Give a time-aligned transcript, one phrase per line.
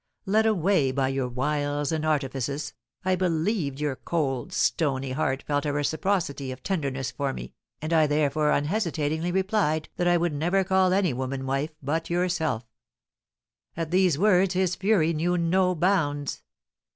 [0.25, 2.73] Led away by your wiles and artifices,
[3.05, 8.07] I believed your cold, stony heart felt a reciprocity of tenderness for me, and I
[8.07, 12.63] therefore unhesitatingly replied that I never would call any woman wife but yourself.
[13.77, 16.41] At these words his fury knew no bounds.